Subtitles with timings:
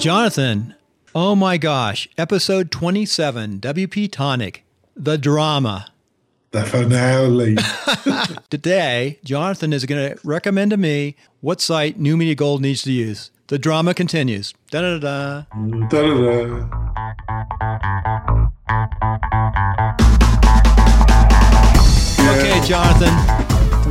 [0.00, 0.74] Jonathan,
[1.14, 4.64] oh my gosh, episode 27, WP Tonic,
[4.96, 5.88] the drama.
[6.52, 7.56] The finale.
[8.50, 12.92] Today, Jonathan is going to recommend to me what site New Media Gold needs to
[12.92, 13.30] use.
[13.48, 14.54] The drama continues.
[14.70, 15.42] Da da da.
[15.90, 16.64] Da-da-da.
[22.38, 23.12] Okay, Jonathan,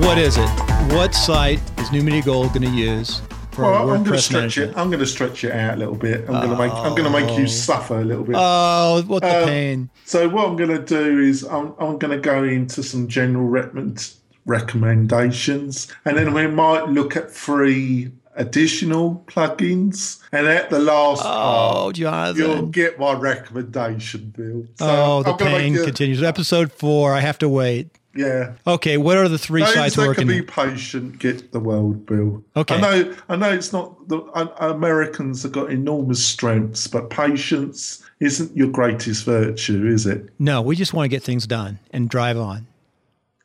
[0.01, 0.49] what is it?
[0.91, 3.21] What site is New Media Gold going to use
[3.59, 4.71] for Well, I'm going to stretch management?
[4.71, 4.77] it.
[4.77, 6.21] I'm going to stretch it out a little bit.
[6.29, 6.71] I'm going to make.
[6.73, 8.35] I'm going to make you suffer a little bit.
[8.37, 9.89] Oh, what the Um, pain.
[10.05, 13.45] So what I'm going to do is I'm, I'm going to go into some general
[13.45, 14.11] recommend,
[14.45, 21.97] recommendations, and then we might look at three additional plugins, and at the last part,
[21.97, 24.65] Oh, you'll get my recommendation, Bill.
[24.77, 26.23] So Oh, the I'm pain a- continues.
[26.23, 27.13] Episode four.
[27.13, 27.89] I have to wait.
[28.15, 28.53] Yeah.
[28.65, 30.27] Okay, what are the three Those sites that working?
[30.27, 32.43] can be patient get the world, Bill.
[32.57, 32.75] Okay.
[32.75, 33.15] I know.
[33.29, 38.67] I know it's not the uh, Americans have got enormous strengths, but patience isn't your
[38.69, 40.29] greatest virtue, is it?
[40.39, 42.65] no, we just want to get things done and drive on.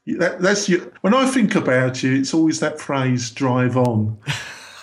[0.06, 0.80] That, that's your.
[1.02, 4.16] When I think about you, it's always that phrase "drive on."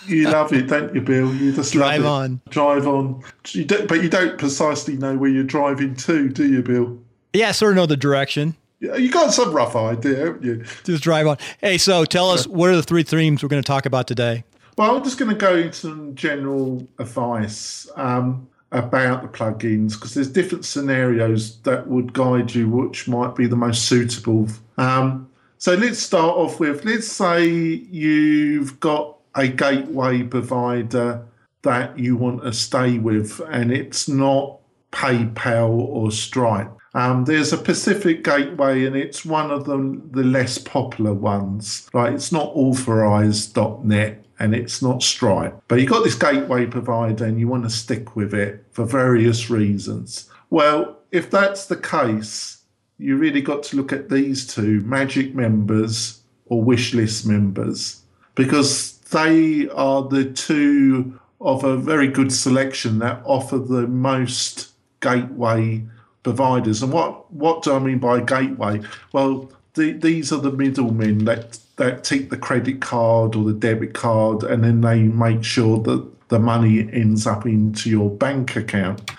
[0.06, 1.32] You love it, don't you, Bill?
[1.34, 2.24] You just Drive love it.
[2.24, 2.40] on.
[2.50, 3.22] Drive on.
[3.50, 6.98] You don't, but you don't precisely know where you're driving to, do you, Bill?
[7.32, 8.56] Yeah, I sort of know the direction.
[8.80, 10.64] Yeah, You got some rough idea, haven't you?
[10.84, 11.38] Just drive on.
[11.60, 14.44] Hey, so tell us what are the three themes we're going to talk about today?
[14.76, 20.14] Well, I'm just going to go into some general advice um, about the plugins because
[20.14, 24.48] there's different scenarios that would guide you which might be the most suitable.
[24.78, 25.28] Um,
[25.58, 31.26] so let's start off with let's say you've got a gateway provider
[31.62, 34.58] that you want to stay with and it's not
[34.90, 36.70] PayPal or Stripe.
[36.94, 41.88] Um, there's a Pacific Gateway, and it's one of the, the less popular ones.
[41.94, 47.38] Right, it's not authorized.net and it's not Stripe, but you've got this gateway provider and
[47.38, 50.28] you want to stick with it for various reasons.
[50.50, 52.58] Well, if that's the case,
[52.98, 58.02] you really got to look at these two Magic members or wishlist members
[58.34, 65.82] because they are the two of a very good selection that offer the most gateway
[66.22, 66.82] providers.
[66.82, 68.80] And what, what do I mean by gateway?
[69.12, 73.94] Well, the, these are the middlemen that, that take the credit card or the debit
[73.94, 79.10] card and then they make sure that the money ends up into your bank account.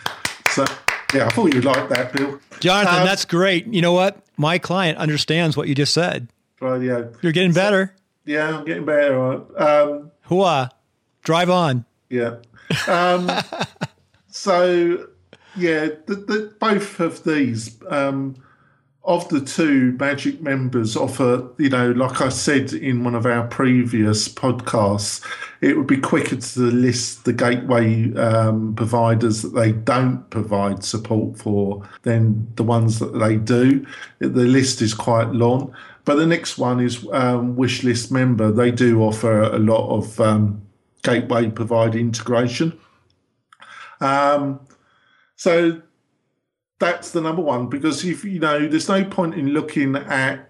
[0.52, 0.66] So,
[1.14, 2.40] yeah, I thought you'd like that, Bill.
[2.60, 3.68] Jonathan, Um, that's great.
[3.68, 4.18] You know what?
[4.38, 6.30] My client understands what you just said.
[6.62, 7.14] Radio.
[7.22, 7.94] You're getting better.
[8.26, 9.42] Yeah, I'm getting better.
[9.62, 10.70] Um, Hooah.
[11.24, 11.86] Drive on.
[12.10, 12.38] Yeah.
[12.88, 13.30] Um,
[14.28, 15.08] so,
[15.56, 18.36] yeah, the, the, both of these, um,
[19.06, 23.48] of the two Magic members, offer, you know, like I said in one of our
[23.48, 25.26] previous podcasts,
[25.62, 31.38] it would be quicker to list the gateway um, providers that they don't provide support
[31.38, 33.86] for than the ones that they do.
[34.20, 35.74] The list is quite long.
[36.06, 38.52] But the next one is um, Wishlist member.
[38.52, 40.62] They do offer a lot of um,
[41.02, 42.78] gateway provider integration.
[44.02, 44.60] Um,
[45.36, 45.82] so
[46.80, 50.50] that's the number one because if you know, there's no point in looking at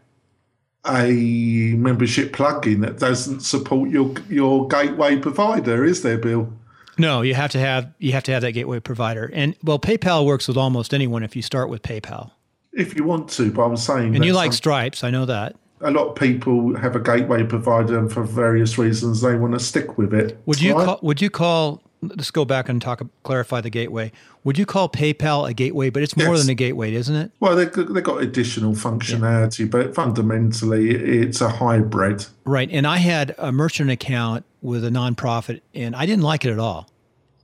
[0.85, 6.51] a membership plugin that doesn't support your your gateway provider, is there, Bill?
[6.97, 9.29] No, you have to have you have to have that gateway provider.
[9.33, 12.31] And well, PayPal works with almost anyone if you start with PayPal.
[12.73, 15.55] If you want to, but I'm saying And you like Stripes, I know that.
[15.81, 19.59] a lot of people have a gateway provider, and for various reasons they want to
[19.59, 20.37] stick with it.
[20.45, 20.85] Would you Right?
[20.85, 24.11] call would you call let's go back and talk clarify the gateway.
[24.43, 25.89] Would you call PayPal a gateway?
[25.89, 26.41] But it's more Yes.
[26.41, 27.31] than a gateway, isn't it?
[27.39, 32.25] Well, they've they've got additional functionality, but fundamentally it's a hybrid.
[32.45, 32.69] Right.
[32.71, 36.59] And I had a merchant account with a nonprofit and I didn't like it at
[36.59, 36.89] all.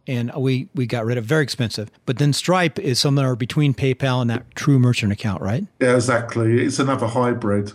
[0.09, 1.91] And we, we got rid of very expensive.
[2.07, 5.65] But then Stripe is somewhere between PayPal and that true merchant account, right?
[5.79, 6.65] Yeah, exactly.
[6.65, 7.73] It's another hybrid.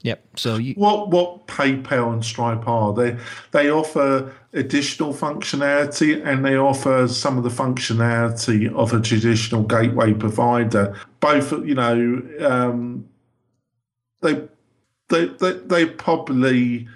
[0.00, 0.24] Yep.
[0.36, 3.16] So you, What what PayPal and Stripe are they
[3.52, 10.14] they offer additional functionality and they offer some of the functionality of a traditional gateway
[10.14, 10.98] provider.
[11.20, 13.08] Both you know um,
[14.22, 14.42] they
[15.08, 16.88] they they, they probably.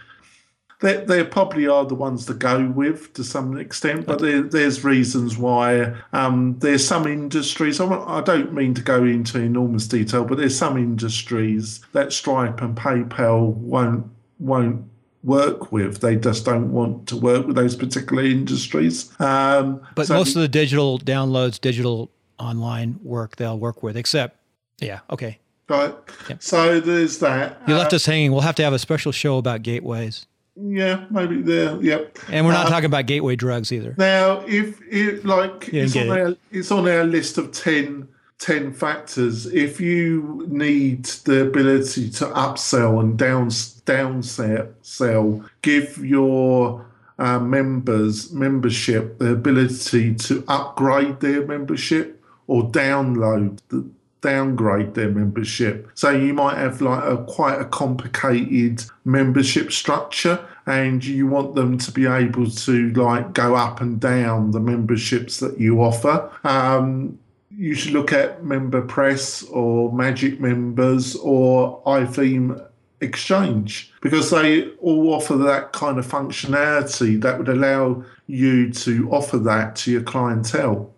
[0.81, 4.85] They, they probably are the ones to go with to some extent, but there, there's
[4.85, 5.95] reasons why.
[6.13, 7.81] Um, there's some industries.
[7.81, 12.77] I, don't mean to go into enormous detail, but there's some industries that Stripe and
[12.77, 14.07] PayPal won't
[14.39, 14.85] won't
[15.25, 16.01] work with.
[16.01, 19.11] They just don't want to work with those particular industries.
[19.21, 24.39] Um, but so- most of the digital downloads, digital online work, they'll work with, except,
[24.79, 25.41] yeah, okay.
[25.69, 25.93] right.
[26.39, 27.61] So there's that.
[27.67, 28.31] You Uh, left us hanging.
[28.31, 30.25] We'll have to have a special show about gateways.
[30.61, 31.81] Yeah, maybe there.
[31.81, 32.19] Yep.
[32.31, 33.95] And we're not talking about gateway drugs either.
[33.99, 36.21] Now, if it like it's on, it.
[36.21, 38.09] our, it's on our list of 10,
[38.39, 39.47] 10 factors.
[39.47, 46.87] If you need the ability to upsell and down downsell, sell, give your
[47.19, 53.89] uh, members membership the ability to upgrade their membership or download the,
[54.21, 55.91] downgrade their membership.
[55.95, 61.79] So you might have like a quite a complicated membership structure and you want them
[61.79, 66.31] to be able to like go up and down the memberships that you offer.
[66.45, 67.19] Um,
[67.51, 72.63] you should look at Member Press or Magic Members or iTheme
[73.01, 79.39] Exchange because they all offer that kind of functionality that would allow you to offer
[79.39, 80.93] that to your clientele,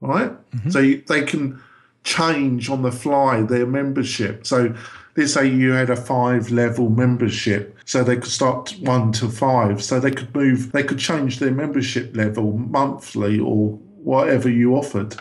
[0.00, 0.30] right?
[0.30, 0.70] Mm-hmm.
[0.70, 1.60] So you, they can
[2.04, 4.46] change on the fly their membership.
[4.46, 4.74] So
[5.18, 9.82] let's say you had a five level membership, so they could start one to five,
[9.82, 13.70] so they could move, they could change their membership level monthly or
[14.02, 15.16] whatever you offered.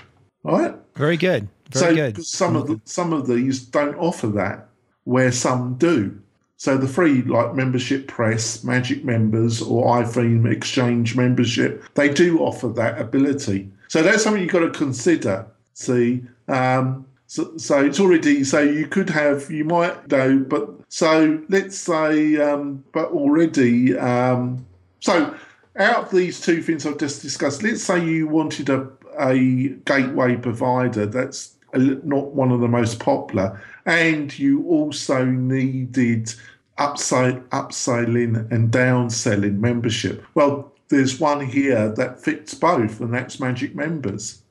[0.45, 0.75] All right.
[0.95, 1.47] Very good.
[1.71, 2.25] Very so good.
[2.25, 4.69] Some of the, some of these don't offer that,
[5.03, 6.21] where some do.
[6.57, 12.67] So the free like membership press, magic members, or iTheme exchange membership, they do offer
[12.69, 13.69] that ability.
[13.87, 15.47] So that's something you've got to consider.
[15.73, 21.43] See, um, so, so it's already so you could have you might though, but so
[21.49, 24.65] let's say, um, but already um,
[25.01, 25.35] so
[25.75, 28.89] out of these two things I've just discussed, let's say you wanted a
[29.19, 36.33] a gateway provider that's not one of the most popular, and you also needed
[36.77, 40.23] upside upselling and downselling membership.
[40.33, 44.41] Well, there's one here that fits both, and that's Magic Members.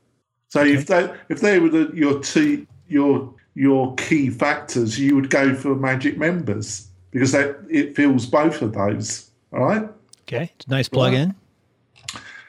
[0.49, 0.75] So okay.
[0.75, 5.55] if they if they were the, your two your your key factors, you would go
[5.55, 9.31] for Magic Members because that it fills both of those.
[9.53, 9.89] All right.
[10.23, 11.35] Okay, it's a nice plug in.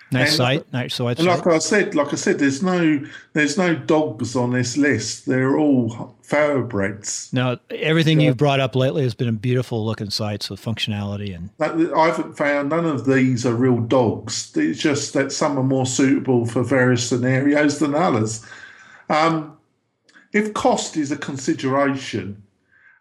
[0.09, 1.19] Nice and, site, nice site.
[1.19, 5.25] And like I said, like I said, there's no there's no dogs on this list.
[5.25, 7.29] They're all thoroughbreds.
[7.33, 8.27] Now, everything yeah.
[8.27, 11.49] you've brought up lately has been a beautiful looking sites with functionality and.
[11.93, 14.55] I haven't found none of these are real dogs.
[14.55, 18.45] It's just that some are more suitable for various scenarios than others.
[19.09, 19.57] Um,
[20.31, 22.43] if cost is a consideration,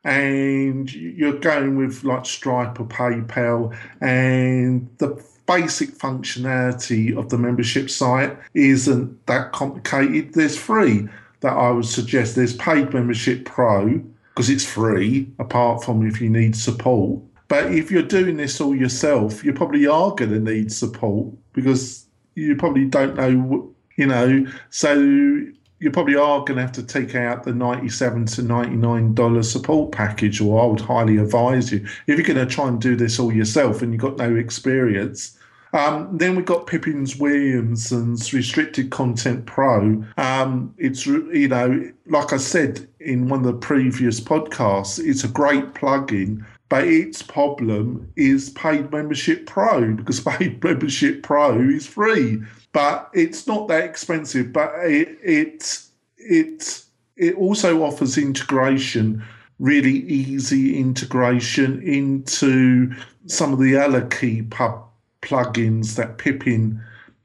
[0.04, 7.88] and you're going with like Stripe or PayPal, and the basic functionality of the membership
[7.88, 10.34] site isn't that complicated.
[10.34, 11.08] There's free
[11.40, 12.34] that I would suggest.
[12.34, 14.02] There's paid membership pro
[14.34, 17.22] because it's free, apart from if you need support.
[17.48, 22.06] But if you're doing this all yourself, you probably are going to need support because
[22.34, 24.46] you probably don't know, you know.
[24.70, 25.46] So
[25.78, 29.92] you probably are going to have to take out the ninety-seven to ninety-nine dollar support
[29.92, 33.18] package, or I would highly advise you if you're going to try and do this
[33.18, 35.36] all yourself and you've got no experience
[35.76, 40.02] um, then we've got Pippins Williamson's Restricted Content Pro.
[40.16, 45.28] Um, it's, you know, like I said in one of the previous podcasts, it's a
[45.28, 52.42] great plugin, but its problem is paid membership pro because paid membership pro is free.
[52.76, 55.80] But it's not that expensive, but it, it,
[56.18, 56.82] it,
[57.16, 59.24] it also offers integration
[59.58, 62.92] really easy integration into
[63.24, 64.84] some of the other key pub
[65.22, 66.78] plugins that Pippin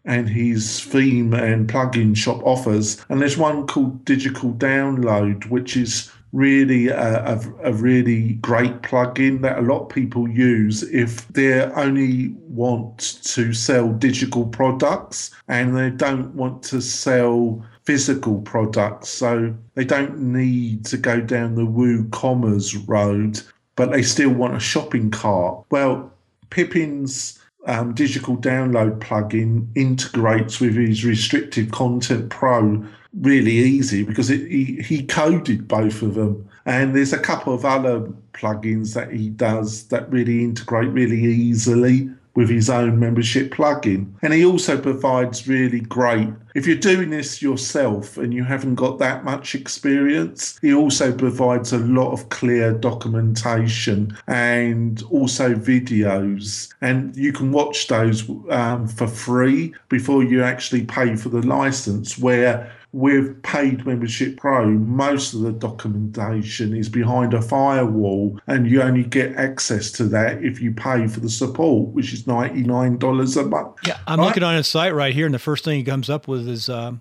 [0.06, 3.06] and his theme and plugin shop offers.
[3.10, 9.42] And there's one called Digital Download, which is really a, a, a, really great plugin
[9.42, 15.76] that a lot of people use if they only want to sell digital products and
[15.76, 19.10] they don't want to sell physical products.
[19.10, 23.42] So they don't need to go down the WooCommerce road,
[23.76, 25.66] but they still want a shopping cart.
[25.70, 26.14] Well,
[26.50, 32.84] Pippin's um, digital download plugin integrates with his restricted content pro
[33.20, 36.48] really easy because it, he, he coded both of them.
[36.66, 38.02] And there's a couple of other
[38.34, 44.14] plugins that he does that really integrate really easily with his own membership plugin.
[44.22, 49.00] And he also provides really great, if you're doing this yourself and you haven't got
[49.00, 56.74] that much experience, he also provides a lot of clear documentation and also videos.
[56.82, 62.18] And you can watch those um, for free before you actually pay for the license,
[62.18, 68.82] where with paid membership pro most of the documentation is behind a firewall and you
[68.82, 73.44] only get access to that if you pay for the support which is $99 a
[73.48, 74.26] month yeah i'm right?
[74.26, 76.68] looking on his site right here and the first thing he comes up with is
[76.68, 77.00] um,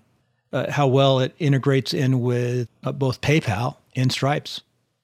[0.53, 4.61] uh, how well it integrates in with uh, both paypal and stripes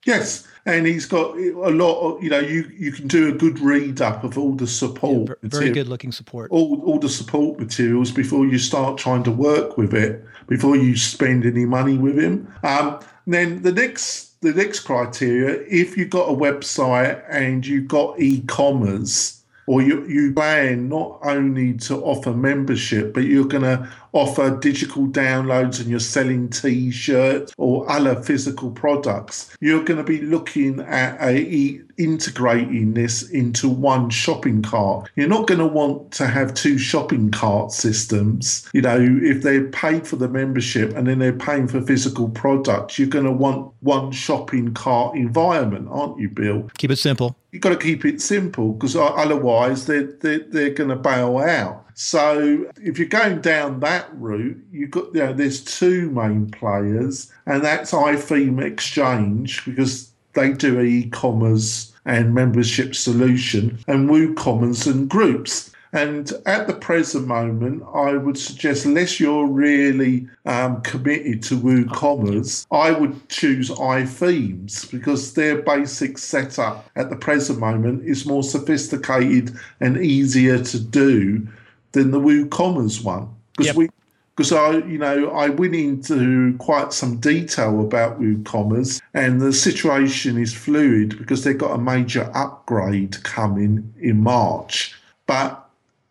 [0.07, 3.59] Yes, and he's got a lot of you know you you can do a good
[3.59, 5.37] read up of all the support.
[5.43, 6.49] Yeah, very good looking support.
[6.49, 10.23] All all the support materials before you start trying to work with it.
[10.47, 12.47] Before you spend any money with him.
[12.63, 18.17] Um, then the next the next criteria, if you've got a website and you've got
[18.17, 19.37] e-commerce,
[19.67, 25.07] or you, you plan not only to offer membership, but you're going to offer digital
[25.07, 31.17] downloads and you're selling t-shirts or other physical products, you're going to be looking at
[31.21, 35.09] a, integrating this into one shopping cart.
[35.15, 38.69] You're not going to want to have two shopping cart systems.
[38.73, 42.99] You know, if they're paid for the membership and then they're paying for physical products,
[42.99, 46.69] you're going to want one shopping cart environment, aren't you, Bill?
[46.77, 47.35] Keep it simple.
[47.51, 51.86] You've got to keep it simple because otherwise they're, they're, they're going to bail out.
[51.99, 57.31] So if you're going down that route, you've got you know, there's two main players,
[57.47, 65.71] and that's iTheme Exchange because they do e-commerce and membership solution, and WooCommerce and groups.
[65.91, 72.67] And at the present moment, I would suggest, unless you're really um, committed to WooCommerce,
[72.69, 79.57] I would choose iThemes because their basic setup at the present moment is more sophisticated
[79.79, 81.47] and easier to do
[81.91, 83.75] than the WooCommerce one because yep.
[83.75, 83.89] we
[84.37, 90.37] because I, you know, I went into quite some detail about WooCommerce, and the situation
[90.37, 94.93] is fluid because they've got a major upgrade coming in March.
[95.25, 95.67] But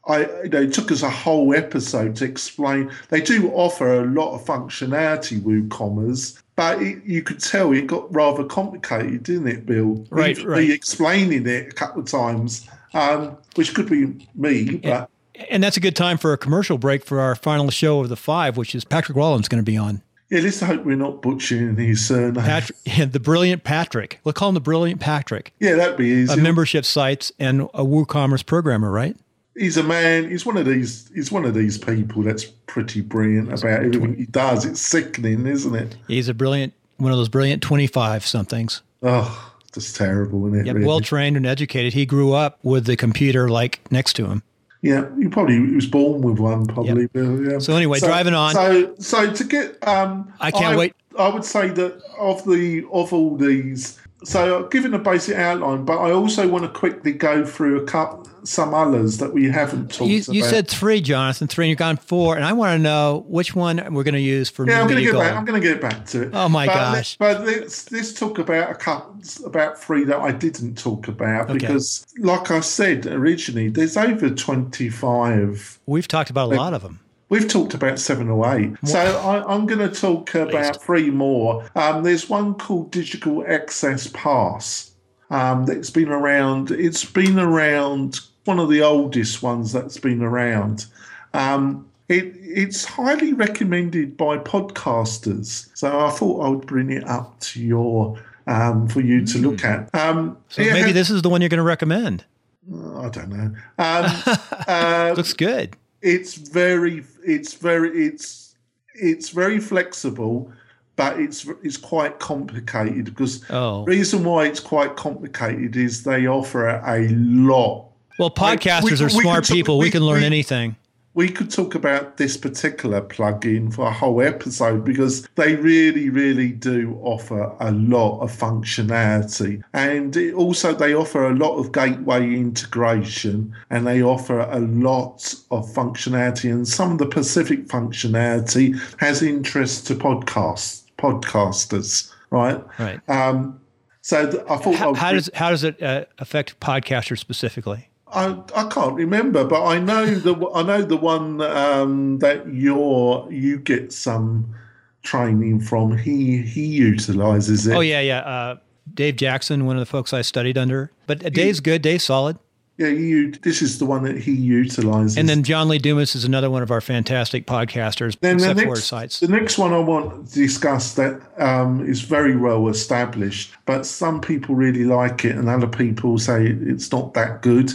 [0.09, 2.91] I, you know, it took us a whole episode to explain.
[3.11, 8.13] They do offer a lot of functionality, WooCommerce, but it, you could tell it got
[8.13, 10.05] rather complicated, didn't it, Bill?
[10.11, 10.69] Right, right.
[10.69, 15.11] Explaining it a couple of times, um, which could be me, but
[15.51, 18.17] and that's a good time for a commercial break for our final show of the
[18.17, 20.03] five, which is Patrick Wallen's going to be on.
[20.29, 22.35] Yeah, let's hope we're not butchering his surname.
[22.45, 24.21] Patrick, yeah, the Brilliant Patrick.
[24.25, 25.53] We'll call him the Brilliant Patrick.
[25.61, 26.33] Yeah, that'd be easy.
[26.33, 29.17] A membership sites and a WooCommerce programmer, right?
[29.57, 30.29] He's a man.
[30.29, 31.11] He's one of these.
[31.15, 34.67] He's one of these people that's pretty brilliant about everything he does.
[34.67, 35.97] It's sickening, isn't it?
[36.09, 38.83] He's a brilliant, one of those brilliant twenty-five somethings.
[39.03, 40.67] Oh, just terrible, isn't it?
[40.67, 40.87] Yeah, really?
[40.87, 41.95] well trained and educated.
[41.95, 44.43] He grew up with the computer like next to him.
[44.83, 47.09] Yeah, you probably was born with one, probably.
[47.15, 47.51] Yep.
[47.53, 47.59] Yeah.
[47.59, 48.55] So anyway, so, driving on.
[48.55, 50.95] So, so to get, um, I can't I, wait.
[51.19, 55.85] I would say that of the of all these, so I've given a basic outline,
[55.85, 59.91] but I also want to quickly go through a couple some others that we haven't
[59.91, 60.35] talked you, about.
[60.35, 63.55] You said three, Jonathan, three, and you've gone four, and I want to know which
[63.55, 64.67] one we're going to use for.
[64.67, 65.37] Yeah, I'm going to get back.
[65.37, 66.31] I'm going to get back to it.
[66.33, 67.17] Oh my but gosh!
[67.21, 71.51] Let, but let's let's talk about a couple, about three that I didn't talk about
[71.51, 71.59] okay.
[71.59, 75.81] because, like I said originally, there's over 25.
[75.87, 77.01] We've talked about a lot of them.
[77.29, 78.69] We've talked about seven or eight.
[78.69, 78.79] More.
[78.85, 81.69] So I, am going to talk about three more.
[81.75, 84.93] Um, there's one called Digital Access Pass.
[85.31, 86.71] Um, that's been around.
[86.71, 90.87] It's been around one of the oldest ones that's been around.
[91.35, 97.41] Um, it, it's highly recommended by podcasters, so I thought I would bring it up
[97.41, 99.93] to your um, for you to look at.
[99.93, 102.25] Um, so maybe this is the one you're going to recommend.
[102.73, 103.55] I don't know.
[103.79, 105.77] Um, uh, Looks good.
[106.07, 108.55] It's very, it's very, it's
[108.95, 110.53] it's very flexible,
[110.95, 113.85] but it's it's quite complicated because oh.
[113.85, 117.87] reason why it's quite complicated is they offer a lot
[118.19, 119.79] well, podcasters we, are smart we people.
[119.79, 120.77] we, we, can learn anything.
[121.17, 126.53] We could talk about this particular plugin for a whole episode because they really, really
[126.53, 129.63] do offer a lot of functionality.
[129.73, 135.67] And also, they offer a lot of gateway integration and they offer a lot of
[135.69, 136.53] functionality.
[136.53, 142.63] And some of the specific functionality has interest to podcasts, podcasters, right?
[142.79, 143.01] Right.
[143.09, 143.59] Um,
[144.03, 144.75] so I thought.
[144.75, 147.89] How, how does how does it uh, affect podcasters specifically?
[148.09, 153.27] I, I can't remember, but I know the I know the one um, that you're
[153.31, 154.55] you get some
[155.03, 155.97] training from.
[155.97, 157.75] He he utilizes it.
[157.75, 158.21] Oh yeah, yeah.
[158.21, 158.57] Uh,
[158.95, 160.93] Dave Jackson, one of the folks I studied under.
[161.07, 161.83] But Dave's good.
[161.83, 162.39] Dave's solid.
[162.79, 163.33] Yeah, you.
[163.33, 165.17] This is the one that he utilizes.
[165.17, 168.19] And then John Lee Dumas is another one of our fantastic podcasters.
[168.21, 169.21] Then the next, sites.
[169.21, 174.21] the next one I want to discuss that um, is very well established, but some
[174.21, 177.73] people really like it, and other people say it's not that good.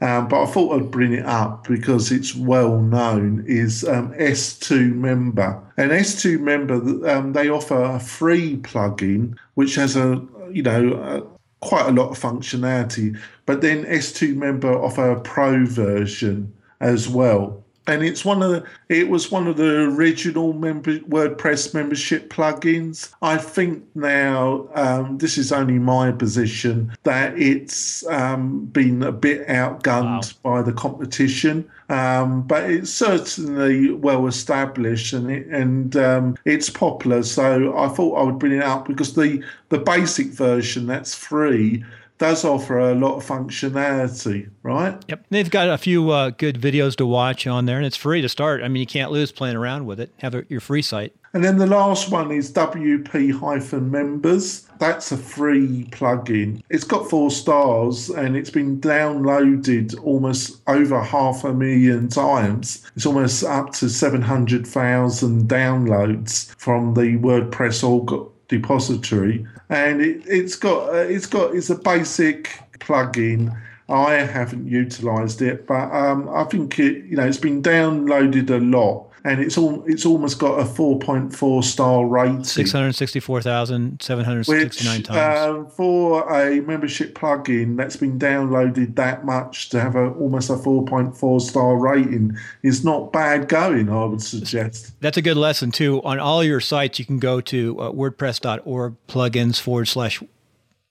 [0.00, 3.44] Um, but I thought I'd bring it up because it's well known.
[3.46, 9.94] Is um, S2 Member, and S2 Member um, they offer a free plugin which has
[9.94, 13.18] a you know quite a lot of functionality.
[13.46, 17.64] But then S2 Member offer a pro version as well.
[17.88, 23.12] And it's one of the it was one of the original member WordPress membership plugins.
[23.22, 29.46] I think now um, this is only my position that it's um, been a bit
[29.48, 30.56] outgunned wow.
[30.58, 37.22] by the competition, um, but it's certainly well established and it, and um, it's popular.
[37.22, 41.84] So I thought I would bring it up because the the basic version that's free
[42.18, 45.02] does offer a lot of functionality, right?
[45.08, 45.26] Yep.
[45.30, 48.28] They've got a few uh, good videos to watch on there, and it's free to
[48.28, 48.62] start.
[48.62, 50.12] I mean, you can't lose playing around with it.
[50.18, 51.14] Have a, your free site.
[51.34, 54.66] And then the last one is WP members.
[54.78, 56.62] That's a free plugin.
[56.70, 62.84] It's got four stars and it's been downloaded almost over half a million times.
[62.96, 70.88] It's almost up to 700,000 downloads from the WordPress org depository, and it, has got
[70.88, 73.56] uh, it's got it's a basic plugin.
[73.88, 78.58] I haven't utilised it, but um, I think it you know it's been downloaded a
[78.58, 82.44] lot and it's all it's almost got a 4.4 star rating.
[82.44, 85.18] 664,769 times.
[85.18, 90.54] uh, for a membership plugin that's been downloaded that much to have a almost a
[90.54, 94.98] 4.4 star rating is not bad going I would suggest.
[95.00, 96.02] That's a good lesson too.
[96.02, 100.22] On all your sites you can go to uh, wordpress.org plugins forward slash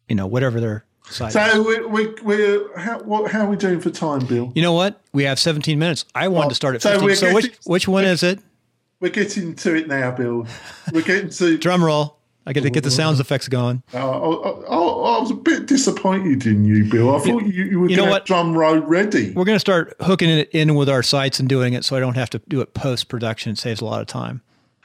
[0.07, 0.85] you know whatever
[1.19, 4.51] they're so we're, we're, we're how, what, how are we doing for time, Bill?
[4.55, 5.01] You know what?
[5.13, 6.05] We have 17 minutes.
[6.13, 7.15] I wanted to start at 15.
[7.15, 8.39] So, so which, which one is it?
[8.99, 10.47] We're getting to it now, Bill.
[10.91, 12.17] We're getting to drum roll.
[12.47, 13.83] I get to get the sounds effects going.
[13.93, 17.13] Uh, I, I, I, was a bit disappointed in you, Bill.
[17.13, 18.25] I thought you, you were you know what?
[18.25, 19.33] drum roll ready.
[19.33, 21.99] We're going to start hooking it in with our sites and doing it so I
[21.99, 23.51] don't have to do it post production.
[23.51, 24.41] It saves a lot of time.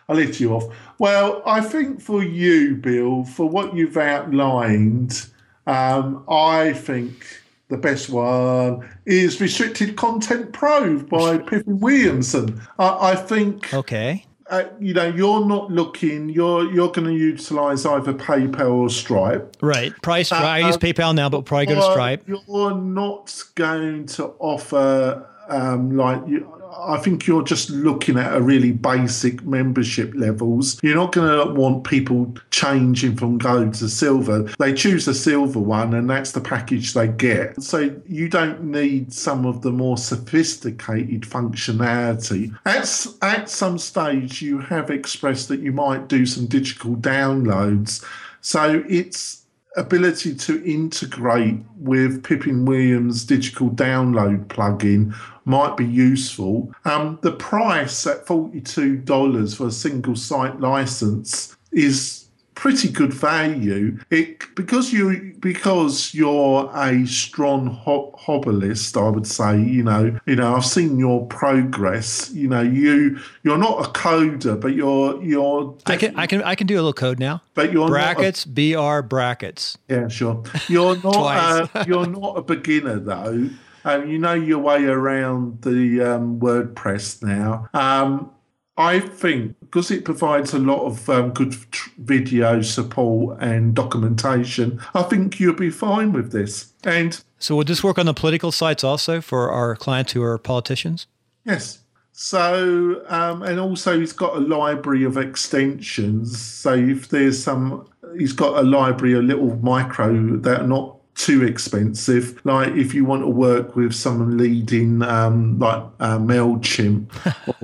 [0.09, 0.64] I'll let you off.
[0.99, 5.26] Well, I think for you, Bill, for what you've outlined,
[5.66, 12.61] um, I think the best one is Restricted Content Pro by Pippin Williamson.
[12.78, 13.73] I, I think.
[13.73, 14.26] Okay.
[14.50, 16.28] Uh, you know, you're not looking.
[16.28, 19.57] You're you're going to utilize either PayPal or Stripe.
[19.62, 19.95] Right.
[20.02, 20.31] Price.
[20.31, 22.28] Uh, I use PayPal now, but probably go to Stripe.
[22.28, 28.40] You're not going to offer um, like you, I think you're just looking at a
[28.40, 30.80] really basic membership levels.
[30.82, 34.50] You're not going to want people changing from gold to silver.
[34.58, 37.62] They choose the silver one, and that's the package they get.
[37.62, 42.56] So you don't need some of the more sophisticated functionality.
[42.65, 48.04] At, at some stage, you have expressed that you might do some digital downloads.
[48.41, 49.43] So it's
[49.76, 56.73] ability to integrate with Pippin Williams' digital download plugin might be useful.
[56.85, 62.23] Um, the price at $42 for a single site license is
[62.63, 63.99] pretty good value.
[64.11, 69.61] It because you because you're a strong ho- hobbyist, I would say.
[69.61, 72.31] You know, you know, I've seen your progress.
[72.33, 75.76] You know, you you're not a coder, but you're you're.
[75.87, 77.43] I can I can I can do a little code now.
[77.55, 79.76] But you're brackets a, br brackets.
[79.89, 80.45] Yeah, sure.
[80.69, 83.50] You're not a, you're not a beginner though.
[83.84, 87.68] Um, you know your way around the um, WordPress now.
[87.75, 88.30] Um,
[88.76, 94.80] I think because it provides a lot of um, good tr- video support and documentation,
[94.95, 96.73] I think you'll be fine with this.
[96.82, 100.38] And so, would this work on the political sites also for our clients who are
[100.38, 101.06] politicians?
[101.45, 101.80] Yes.
[102.12, 106.40] So, um, and also he's got a library of extensions.
[106.40, 111.45] So, if there's some, he's got a library, of little micro that are not too
[111.45, 112.41] expensive.
[112.45, 117.11] Like if you want to work with someone leading um, like uh, Mailchimp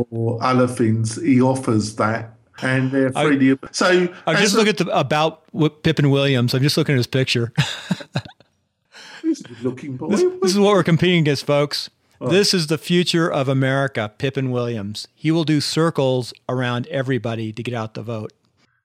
[0.11, 2.35] or other things, he offers that.
[2.61, 3.53] And they're free.
[3.53, 5.45] I, so I'm just looking at the, about
[5.85, 6.55] Pippin Williams.
[6.55, 7.53] I'm just looking at his picture.
[9.23, 10.09] He's looking boy.
[10.09, 11.89] This, this, is what we're competing against, folks.
[12.21, 12.29] Oh.
[12.29, 15.07] This is the future of America, Pippin Williams.
[15.15, 18.33] He will do circles around everybody to get out the vote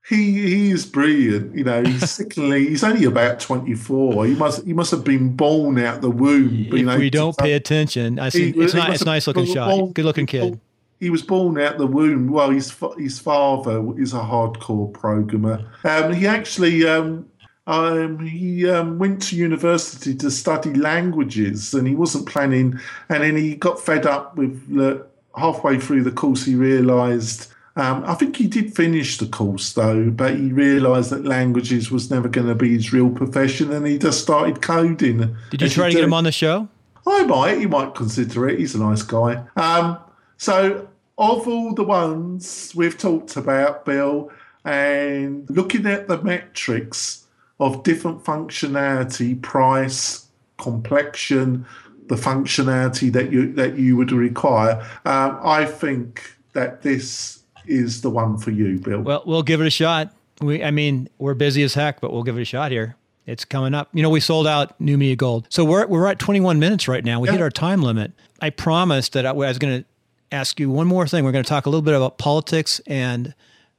[0.08, 1.56] he he is brilliant.
[1.56, 2.68] You know, he's sickly.
[2.68, 4.26] he's only about twenty four.
[4.26, 6.66] He must he must have been born out the womb.
[6.68, 8.52] If you know, we don't pay attention, I see.
[8.52, 8.90] He, it's not.
[8.90, 9.70] It's nice looking shot.
[9.70, 10.60] Born, Good looking kid.
[11.00, 12.28] He was born out the womb.
[12.28, 15.66] Well, his his father is a hardcore programmer.
[15.86, 17.30] Um, he actually um,
[17.66, 22.78] um, he um, went to university to study languages, and he wasn't planning.
[23.08, 25.04] And then he got fed up with uh,
[25.40, 26.44] halfway through the course.
[26.44, 31.26] He realised um, I think he did finish the course though, but he realised that
[31.26, 35.36] languages was never going to be his real profession, and he just started coding.
[35.50, 36.68] Did you try to get him on the show?
[37.08, 37.58] I might.
[37.58, 38.60] He might consider it.
[38.60, 39.44] He's a nice guy.
[39.56, 39.98] Um,
[40.38, 44.32] so, of all the ones we've talked about, Bill,
[44.64, 47.26] and looking at the metrics
[47.60, 51.66] of different functionality, price, complexion,
[52.08, 54.82] the functionality that you that you would require.
[55.06, 59.02] Um, I think that this is the one for you, Bill.
[59.02, 60.14] Well, we'll give it a shot.
[60.42, 62.96] We, I mean, we're busy as heck, but we'll give it a shot here.
[63.26, 63.90] It's coming up.
[63.94, 67.04] You know, we sold out New Media Gold, so we're we're at 21 minutes right
[67.06, 67.20] now.
[67.20, 67.34] We yeah.
[67.34, 68.12] hit our time limit.
[68.42, 69.86] I promised that I, I was going to
[70.34, 71.24] ask you one more thing.
[71.24, 73.34] We're going to talk a little bit about politics and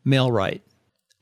[0.05, 0.63] mail right.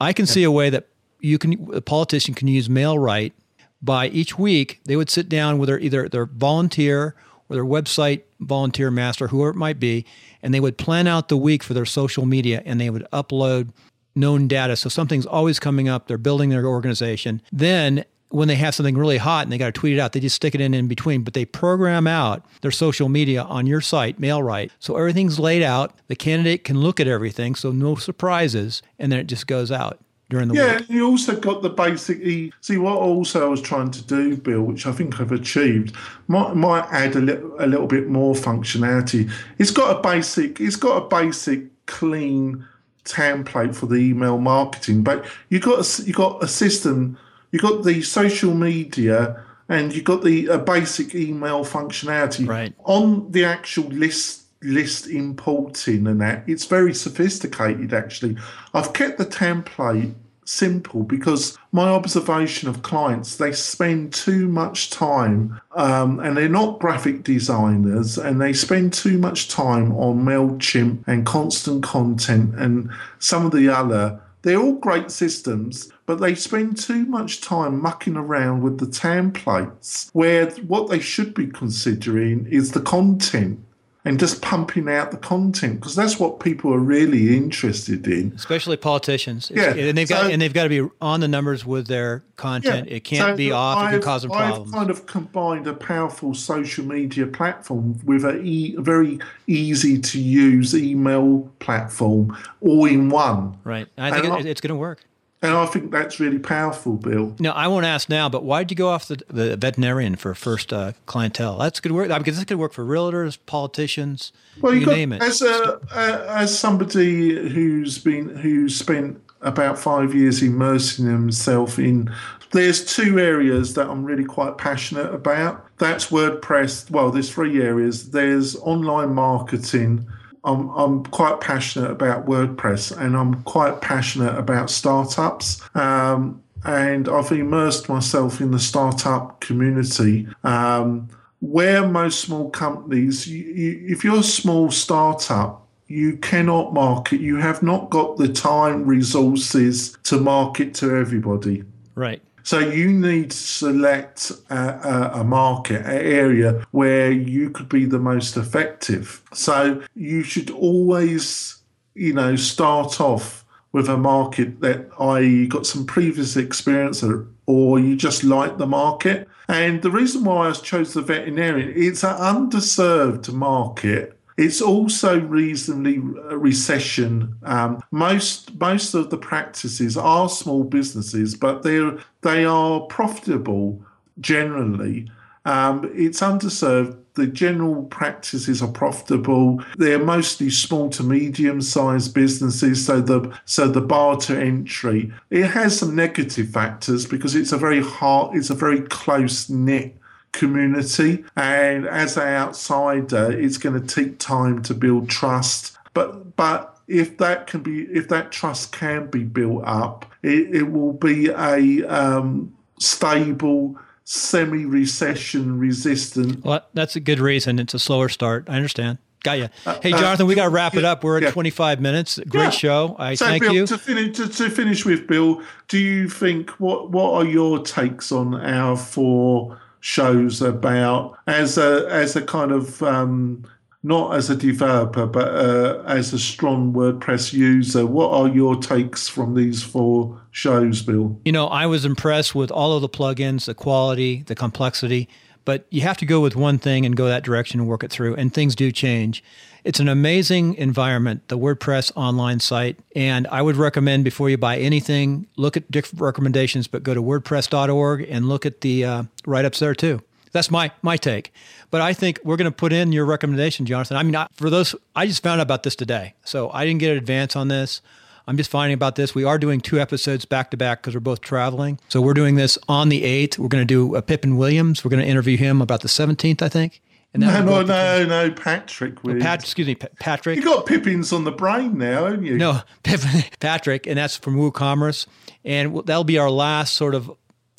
[0.01, 0.33] I can yeah.
[0.33, 0.89] see a way that
[1.21, 3.33] you can a politician can use mail right
[3.81, 7.17] by each week they would sit down with their either their volunteer
[7.53, 10.05] or their website volunteer master, whoever it might be,
[10.43, 13.71] and they would plan out the week for their social media and they would upload
[14.15, 14.77] known data.
[14.77, 16.07] So something's always coming up.
[16.07, 17.43] They're building their organization.
[17.53, 20.21] Then when they have something really hot and they got to tweet it out, they
[20.21, 21.23] just stick it in in between.
[21.23, 24.73] But they program out their social media on your site, Mail-Rite.
[24.79, 25.95] So everything's laid out.
[26.09, 30.01] The candidate can look at everything, so no surprises, and then it just goes out
[30.33, 30.91] during the yeah, week.
[30.91, 32.53] you also got the basic.
[32.61, 35.95] See, what also I was trying to do, Bill, which I think I've achieved,
[36.27, 39.31] might might add a little a little bit more functionality.
[39.59, 40.61] It's got a basic.
[40.61, 42.67] It's got a basic clean
[43.05, 47.19] template for the email marketing, but you got a, you got a system
[47.53, 52.75] you got the social media and you got the uh, basic email functionality right.
[52.85, 58.37] on the actual list list importing and that it's very sophisticated actually
[58.75, 60.15] i've kept the template
[60.45, 66.81] simple because my observation of clients they spend too much time um, and they're not
[66.81, 73.47] graphic designers and they spend too much time on mailchimp and Constant Contact and some
[73.47, 74.21] of the other.
[74.43, 80.11] They're all great systems, but they spend too much time mucking around with the templates
[80.13, 83.61] where what they should be considering is the content
[84.05, 88.33] and just pumping out the content because that's what people are really interested in.
[88.35, 89.53] Especially politicians.
[89.55, 92.89] Yeah, and they've got and they've got to be on the numbers with their content.
[92.89, 93.79] Yeah, it can't so be off.
[93.79, 94.73] I've, it can cause them problems.
[94.73, 99.99] I've kind of combined a powerful social media platform with a, e- a very easy
[99.99, 103.57] to use email platform all in one.
[103.63, 103.87] Right.
[103.97, 105.05] I think it, it's going to work.
[105.43, 107.35] And I think that's really powerful, Bill.
[107.41, 110.35] No, I won't ask now, but why did you go off the, the veterinarian for
[110.37, 111.59] first uh, clientele?
[111.59, 115.21] That's good work because this could work for realtors, politicians, well, you, got, name it.
[115.21, 122.15] As a, as somebody who's been who's spent about five years immersing himself in,
[122.53, 125.67] there's two areas that I'm really quite passionate about.
[125.79, 126.89] That's WordPress.
[126.89, 128.11] Well, there's three areas.
[128.11, 130.07] There's online marketing
[130.45, 135.61] I'm, I'm quite passionate about WordPress and I'm quite passionate about startups.
[135.75, 140.29] Um, and I've immersed myself in the startup community.
[140.45, 141.09] Um,
[141.41, 147.21] where most small companies, you, you, if you're a small startup, you cannot market.
[147.21, 151.65] You have not got the time, resources to market to everybody.
[151.97, 152.23] Right.
[152.45, 157.99] So you need to select a, a, market, an area where you could be the
[157.99, 159.23] most effective.
[159.33, 161.57] So you should always,
[161.95, 167.03] you know, start off with a market that I got some previous experience
[167.47, 169.29] or you just like the market.
[169.49, 175.99] And the reason why I chose the veterinarian, it's an underserved market it's also reasonably
[175.99, 177.37] uh, recession.
[177.43, 183.85] Um, most most of the practices are small businesses, but they're they are profitable
[184.21, 185.11] generally.
[185.45, 186.99] Um, it's underserved.
[187.15, 189.63] The general practices are profitable.
[189.77, 195.49] They're mostly small to medium sized businesses, so the so the bar to entry it
[195.49, 199.97] has some negative factors because it's a very hard, it's a very close knit
[200.33, 201.25] community.
[201.37, 205.77] And as an outsider, it's going to take time to build trust.
[205.95, 210.73] But but if that can be if that trust can be built up, it, it
[210.73, 216.45] will be a um, stable semi-recession resistant.
[216.45, 217.59] Well, that's a good reason.
[217.59, 218.47] It's a slower start.
[218.49, 218.99] I understand.
[219.23, 219.49] Got you.
[219.65, 221.05] Uh, hey, uh, Jonathan, we got to wrap it up.
[221.05, 221.31] We're at yeah.
[221.31, 222.19] 25 minutes.
[222.29, 222.51] Great yeah.
[222.51, 222.97] show.
[222.99, 223.67] I so, thank Bill, you.
[223.69, 228.11] To finish, to, to, finish with, Bill, do you think what what are your takes
[228.11, 233.45] on our four shows about as a as a kind of um,
[233.83, 237.85] not as a developer but uh, as a strong WordPress user.
[237.85, 241.21] What are your takes from these four shows, Bill?
[241.25, 245.09] You know, I was impressed with all of the plugins, the quality, the complexity.
[245.45, 247.91] But you have to go with one thing and go that direction and work it
[247.91, 248.15] through.
[248.17, 249.25] And things do change.
[249.65, 252.79] It's an amazing environment, the WordPress online site.
[252.97, 257.03] And I would recommend before you buy anything, look at different recommendations, but go to
[257.03, 260.01] WordPress.org and look at the uh, write ups there too.
[260.33, 261.33] That's my my take.
[261.71, 263.97] But I think we're going to put in your recommendation, Jonathan.
[263.97, 266.81] I mean, I, for those, I just found out about this today, so I didn't
[266.81, 267.83] get an advance on this.
[268.27, 269.15] I'm just finding about this.
[269.15, 271.79] We are doing two episodes back to back because we're both traveling.
[271.89, 273.39] So we're doing this on the 8th.
[273.39, 274.85] We're going to do a Pippin Williams.
[274.85, 276.81] We're going to interview him about the 17th, I think
[277.15, 279.03] And No, no, no, no, Patrick.
[279.03, 279.25] Williams.
[279.25, 280.37] Pat, excuse me, Pa- Patrick.
[280.37, 282.37] you got Pippins on the brain now, haven't you?
[282.39, 282.61] No,
[283.41, 285.07] Patrick, and that's from WooCommerce,
[285.45, 287.11] and that'll be our last sort of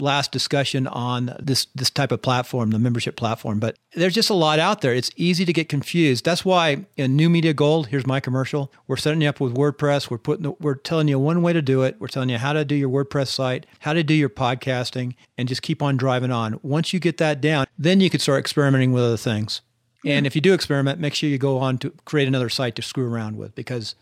[0.04, 3.60] last discussion on this this type of platform, the membership platform.
[3.60, 4.94] But there's just a lot out there.
[4.94, 6.26] It's easy to get confused.
[6.26, 8.72] That's why in New Media Gold, here's my commercial.
[8.88, 10.10] We're setting you up with WordPress.
[10.10, 11.96] We're putting the, we're telling you one way to do it.
[12.00, 15.48] We're telling you how to do your WordPress site, how to do your podcasting, and
[15.48, 16.60] just keep on driving on.
[16.62, 19.62] Once you get that down, then you could start experimenting with other things.
[20.06, 22.82] And if you do experiment, make sure you go on to create another site to
[22.82, 23.96] screw around with because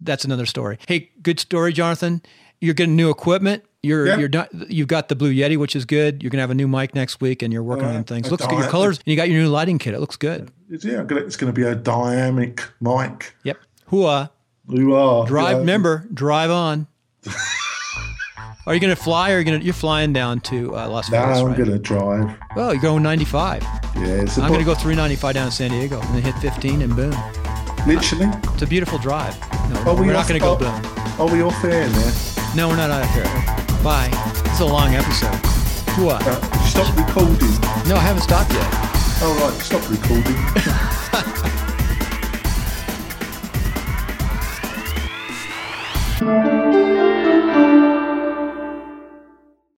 [0.00, 0.78] that's another story.
[0.88, 2.22] Hey, good story, Jonathan.
[2.60, 3.64] You're getting new equipment.
[3.82, 4.16] You're Yeah.
[4.18, 6.22] you're not, you've got the Blue Yeti, which is good.
[6.22, 8.30] You're gonna have a new mic next week, and you're working Uh, on things.
[8.30, 8.58] Looks good.
[8.58, 9.94] Your colors, and you got your new lighting kit.
[9.94, 10.50] It looks good.
[10.70, 13.34] It's, yeah, gonna- it's going to be a dynamic mic.
[13.44, 13.58] Yep.
[13.86, 14.30] Hua.
[14.68, 15.52] Are Drive.
[15.52, 15.58] yeah.
[15.58, 16.88] Remember, drive on.
[18.66, 19.58] are you gonna fly, or are you gonna?
[19.58, 21.56] You're flying down to uh, Las No, Vegas, I'm right?
[21.56, 22.36] going to drive.
[22.56, 23.62] Well, you're going 95.
[23.62, 27.14] Yeah, I'm gonna go 395 down to San Diego, and then hit 15, and boom.
[27.86, 28.28] Literally.
[28.52, 29.38] It's a beautiful drive.
[29.70, 31.20] No, Are we we're not gonna go oh, boom.
[31.20, 32.12] Are we off air now?
[32.56, 33.24] No, we're not out of here.
[33.82, 34.10] Bye.
[34.52, 35.36] Is a long episode.
[36.02, 36.26] What?
[36.26, 37.48] Uh, stop recording.
[37.88, 38.74] No, I haven't stopped yet.
[39.22, 40.34] All right, stop recording.